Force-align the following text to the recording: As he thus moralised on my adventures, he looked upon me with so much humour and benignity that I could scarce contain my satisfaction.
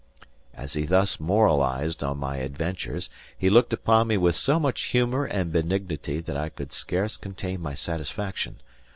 As 0.55 0.73
he 0.73 0.87
thus 0.87 1.19
moralised 1.19 2.03
on 2.03 2.17
my 2.17 2.37
adventures, 2.37 3.07
he 3.37 3.51
looked 3.51 3.71
upon 3.71 4.07
me 4.07 4.17
with 4.17 4.33
so 4.35 4.59
much 4.59 4.81
humour 4.85 5.25
and 5.25 5.51
benignity 5.51 6.19
that 6.21 6.35
I 6.35 6.49
could 6.49 6.71
scarce 6.73 7.17
contain 7.17 7.61
my 7.61 7.75
satisfaction. 7.75 8.55